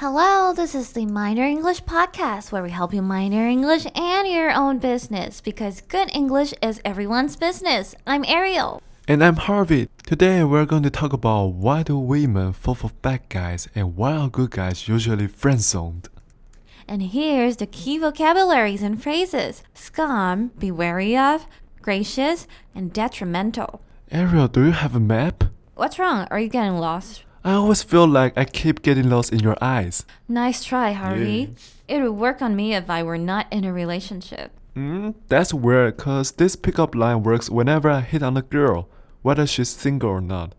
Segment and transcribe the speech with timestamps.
[0.00, 4.26] Hello, this is the Mind Your English Podcast where we help you minor English and
[4.26, 7.94] your own business because good English is everyone's business.
[8.06, 8.82] I'm Ariel.
[9.06, 9.90] And I'm Harvey.
[10.06, 14.16] Today we're going to talk about why do women fall for bad guys and why
[14.16, 16.08] are good guys usually friend zoned.
[16.88, 21.46] And here's the key vocabularies and phrases scum, be wary of,
[21.82, 23.82] gracious, and detrimental.
[24.10, 25.44] Ariel, do you have a map?
[25.74, 26.26] What's wrong?
[26.30, 27.24] Are you getting lost?
[27.43, 30.03] I always feel like I keep getting lost in your eyes.
[30.27, 31.53] Nice try, Harvey.
[31.87, 34.49] It would work on me if I were not in a relationship.
[34.75, 38.87] Mm, that's weird because this pickup line works whenever I hit on a girl,
[39.21, 40.53] whether she's single or not.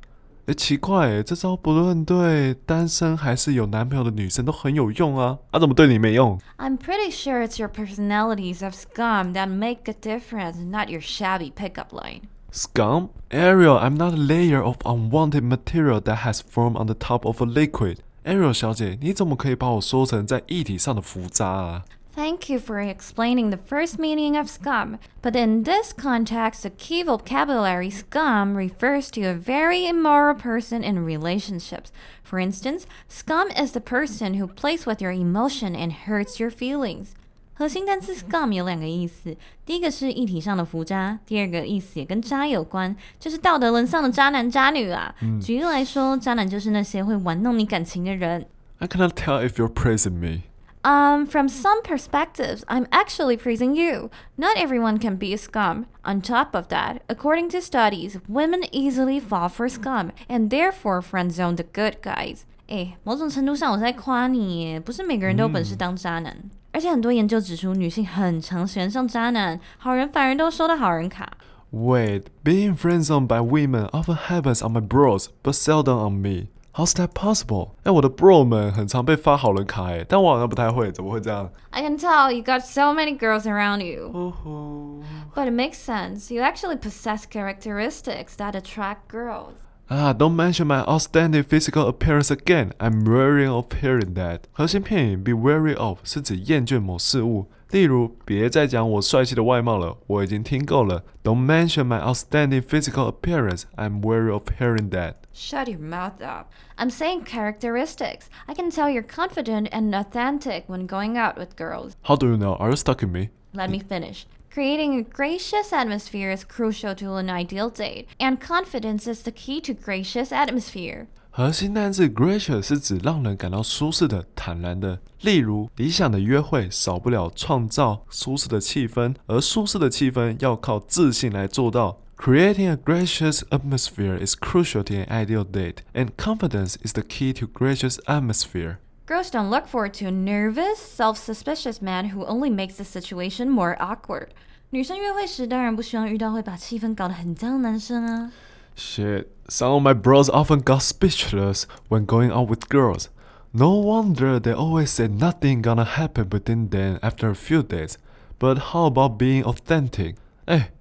[0.47, 6.39] 诶，奇怪诶，这招不论对单身还是有男朋友的女生都很有用啊，啊，怎么对你没用？
[6.59, 11.51] I'm pretty sure it's your personalities of scum that make a difference, not your shabby
[11.53, 12.29] pickup line.
[12.51, 13.11] Scum?
[13.31, 17.41] Ariel, I'm not a layer of unwanted material that has formed on the top of
[17.41, 17.99] a liquid.
[18.25, 21.85] Ariel 小姐，你怎么可以把我说成在液体上的浮渣啊？
[22.15, 24.97] Thank you for explaining the first meaning of scum.
[25.21, 31.05] But in this context, the key vocabulary scum refers to a very immoral person in
[31.05, 31.91] relationships.
[32.23, 37.15] For instance, scum is the person who plays with your emotion and hurts your feelings.
[37.61, 45.15] 核心单词 scum 有两个意思，第一个是液体上的浮渣，第二个意思也跟渣有关，就是道德沦丧的渣男渣女啊。
[45.41, 48.47] 举例来说，渣男就是那些会玩弄你感情的人。
[48.79, 50.43] I cannot tell if you're praising me.
[50.83, 54.11] Um, from some perspectives, I'm actually praising you.
[54.37, 55.87] Not everyone can be a scum.
[56.05, 61.33] On top of that, according to studies, women easily fall for scum and therefore friend
[61.33, 62.45] zone the good guys.
[62.71, 66.37] 诶，某种程度上我在夸你耶，不是每个人都有本事当渣男。
[66.73, 71.31] 而且很多研究指出，女性很常喜欢上渣男，好人反而都收到好人卡。
[71.73, 76.49] Wait, being friendzoned by women often happens on my bros, but seldom on me.
[76.75, 77.71] How's that possible?
[77.85, 81.51] 哎，我的 bro 们很常被发好人卡哎，但我好像不太会，怎么会这样？
[81.71, 84.11] I can tell you got so many girls around you.
[84.13, 85.01] 哦吼
[85.35, 86.35] But it makes sense.
[86.35, 89.55] You actually possess characteristics that attract girls.
[89.91, 92.73] Ah, don't mention my outstanding physical appearance again.
[92.81, 94.41] I'm weary of hearing that.
[94.51, 101.05] 核心片语 be wary of 是指厌倦某事物，例如别再讲我帅气的外貌了，我已经听够了。
[101.23, 103.63] Don't mention my outstanding physical appearance.
[103.77, 105.15] I'm weary of hearing that.
[105.33, 106.49] Shut your mouth up.
[106.77, 108.27] I'm saying characteristics.
[108.47, 111.93] I can tell you're confident and authentic when going out with girls.
[112.03, 112.57] How do you know?
[112.57, 113.29] Are you stalking me?
[113.53, 114.27] Let me finish.
[114.51, 119.61] Creating a gracious atmosphere is crucial to an ideal date, and confidence is the key
[119.61, 121.07] to gracious atmosphere.
[121.31, 124.99] 核心单字 gracious 是指让人感到舒适的、坦然的。
[125.21, 132.01] 例如，理想的约会少不了创造舒适的气氛，而舒适的气氛要靠自信来做到。
[132.17, 137.47] Creating a gracious atmosphere is crucial to an ideal date, and confidence is the key to
[137.47, 138.79] gracious atmosphere.
[139.11, 143.77] Girls don't look forward to a nervous, self-suspicious man who only makes the situation more
[143.79, 144.31] awkward.
[144.71, 148.33] 女生约会时当然不希望遇到会把气氛搞得很僵的男生啊。
[148.77, 153.07] Shit, some of my bros often got speechless when going out with girls.
[153.53, 157.95] No wonder they always say nothing gonna happen between them after a few days.
[158.39, 160.17] But how about being authentic?
[160.47, 160.73] 哎，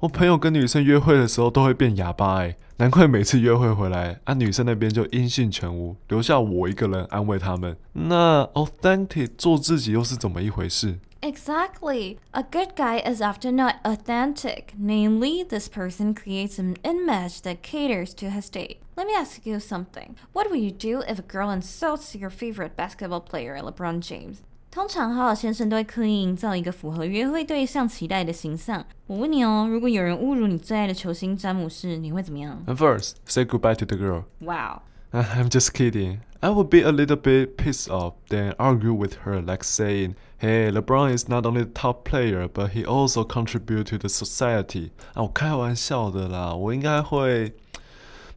[0.00, 7.76] 我朋友跟女生约会的时候都会变哑巴哎，难怪每次约会回来，啊女生那边就音信全无，留下我一个人安慰他们。
[7.94, 12.18] 那 authentic 做自己又是怎么一回事？Exactly.
[12.30, 14.66] A good guy is often not authentic.
[14.78, 18.76] Namely, this person creates an image that caters to his date.
[18.94, 20.14] Let me ask you something.
[20.32, 24.42] What would you do if a girl insults your favorite basketball player, LeBron James?
[24.70, 28.84] 通常好好先生都会刻意营造一个符合约会对象期待的形象。
[29.06, 34.82] 我问你哦，如果有人侮辱你最爱的球星詹姆士，你会怎么样 And first, say goodbye to the girl.？Wow.
[35.10, 36.18] Uh, I'm just kidding.
[36.40, 40.70] I would be a little bit pissed off, then argue with her, like saying, "Hey,
[40.70, 47.54] LeBron is not only the top player, but he also contribute to the society." 啊，我开玩笑的啦，我应该会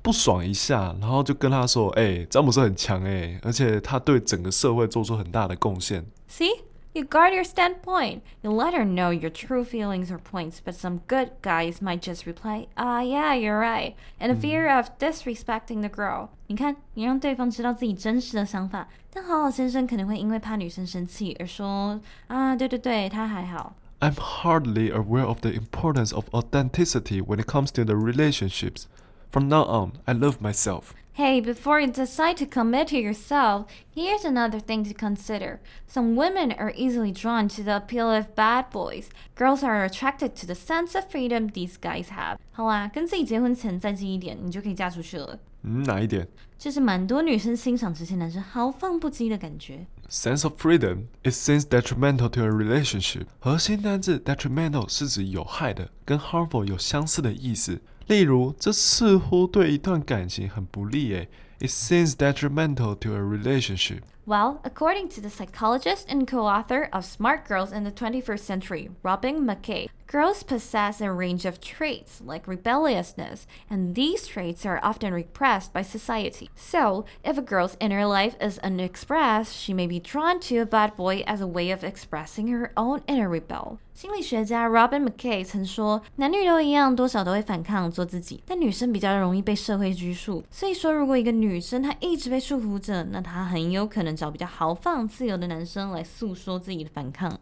[0.01, 6.05] 不爽一下，然后就跟他说：“哎、詹姆斯很强哎，而且他对整个社会做出很大的贡献。
[6.30, 6.62] See?
[6.94, 8.22] You guard your standpoint.
[8.42, 12.24] You let her know your true feelings or points, but some good guys might just
[12.24, 16.30] reply, Ah, yeah, you're right, in a fear of disrespecting the girl.
[16.46, 23.74] 你看，你让对方知道自己真实的想法，但好好先生可能会因为怕女生生气而说，啊，对对对，他还好。
[24.00, 28.84] I'm hardly aware of the importance of authenticity when it comes to the relationships.
[29.30, 30.94] From now on, I love myself.
[31.20, 35.60] Hey, before you decide to commit to yourself, here's another thing to consider.
[35.88, 39.06] Some women are easily drawn to the appeal of bad boys.
[39.34, 42.36] Girls are attracted to the sense of freedom these guys have.
[42.52, 45.38] 好啦，跟自己结婚前再近一点，你就可以嫁出去了。
[45.62, 49.86] 嗯，哪一点就是蛮多女生欣赏这些男生豪放不羁的感觉。
[50.10, 53.24] ？Sense of freedom is seems detrimental to a relationship。
[53.40, 57.80] 核心单字 detrimental 是指有害的，跟 harmful 有相似的意思。
[58.11, 61.29] 例如，这似乎对一段感情很不利诶。
[61.61, 63.99] It seems detrimental to a relationship.
[64.23, 68.91] Well, according to the psychologist and co author of Smart Girls in the 21st Century,
[69.01, 75.11] Robyn McKay, girls possess a range of traits like rebelliousness, and these traits are often
[75.11, 76.51] repressed by society.
[76.55, 80.95] So, if a girl's inner life is unexpressed, she may be drawn to a bad
[80.95, 83.79] boy as a way of expressing her own inner rebel.
[83.93, 90.43] 心理学家 Robyn McKay 曾说，男女都一样，多少都会反抗做自己，但女生比较容易被社会拘束。
[90.49, 94.10] 所以说，如果一个女生她一直被束缚着，那她很有可能。
[94.11, 97.39] 能找比较豪放、自由的男生来诉说自己的反抗。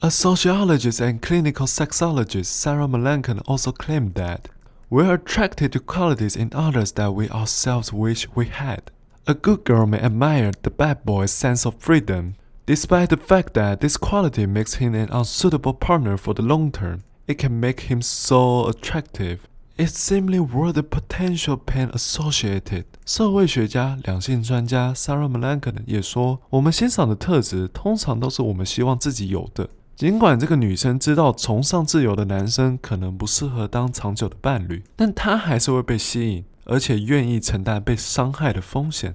[0.00, 4.46] A sociologist and clinical sexologist, Sarah Melancon, also claimed that
[4.90, 8.90] we're attracted to qualities in others that we ourselves wish we had.
[9.26, 12.34] A good girl may admire the bad boy's sense of freedom,
[12.66, 17.04] despite the fact that this quality makes him an unsuitable partner for the long term.
[17.26, 19.46] It can make him so attractive
[19.80, 22.82] It's simply worth the potential pain associated.
[23.06, 29.70] 社会学家、两性专家 Sarah Melancon 也说，我们欣赏的特质通常都是我们希望自己有的。
[29.94, 39.14] 尽管这个女生知道崇尚自由的男生可能不适合当长久的伴侣，但她还是会被吸引，而且愿意承担被伤害的风险。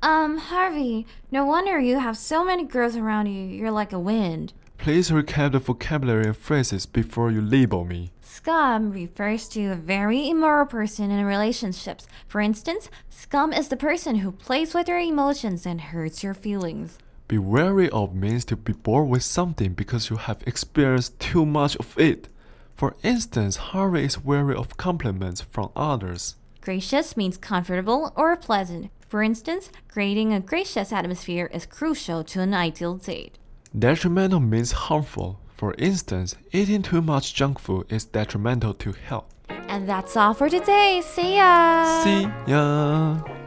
[0.00, 3.44] Um, Harvey, no wonder you have so many girls around you.
[3.56, 4.48] You're like a wind.
[4.82, 8.10] Please recap the vocabulary and phrases before you label me.
[8.20, 12.08] Scum refers to a very immoral person in relationships.
[12.26, 16.98] For instance, scum is the person who plays with your emotions and hurts your feelings.
[17.28, 21.76] Be wary of means to be bored with something because you have experienced too much
[21.76, 22.26] of it.
[22.74, 26.34] For instance, Harvey is wary of compliments from others.
[26.60, 28.90] Gracious means comfortable or pleasant.
[29.08, 33.38] For instance, creating a gracious atmosphere is crucial to an ideal date.
[33.78, 35.38] Detrimental means harmful.
[35.54, 39.32] For instance, eating too much junk food is detrimental to health.
[39.48, 41.00] And that's all for today.
[41.02, 42.02] See ya!
[42.02, 43.41] See ya!